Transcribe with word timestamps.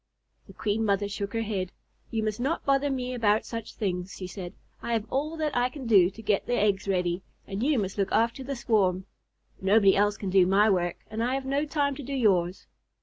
The 0.47 0.53
Queen 0.53 0.83
Mother 0.83 1.07
shook 1.07 1.33
her 1.33 1.43
head. 1.43 1.71
"You 2.09 2.23
must 2.23 2.39
not 2.39 2.65
bother 2.65 2.89
me 2.89 3.13
about 3.13 3.45
such 3.45 3.75
things," 3.75 4.15
she 4.15 4.25
said. 4.25 4.55
"I 4.81 4.93
have 4.93 5.05
all 5.11 5.37
that 5.37 5.55
I 5.55 5.69
can 5.69 5.85
do 5.85 6.09
to 6.09 6.21
get 6.23 6.47
the 6.47 6.55
eggs 6.55 6.87
ready, 6.87 7.21
and 7.45 7.61
you 7.61 7.77
must 7.77 7.99
look 7.99 8.11
after 8.11 8.43
the 8.43 8.55
swarm. 8.55 9.05
Nobody 9.61 9.95
else 9.95 10.17
can 10.17 10.31
do 10.31 10.47
my 10.47 10.71
work, 10.71 10.97
and 11.11 11.23
I 11.23 11.35
have 11.35 11.45
no 11.45 11.67
time 11.67 11.93
to 11.97 12.01
do 12.01 12.13
yours." 12.15 12.65